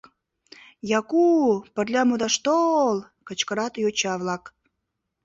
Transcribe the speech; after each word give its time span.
—Яку-у-у, 0.99 1.51
пырля 1.75 2.01
модаш 2.09 2.33
то-о-ол!— 2.45 2.97
кычкырат 3.27 3.73
йоча-влак. 3.83 4.43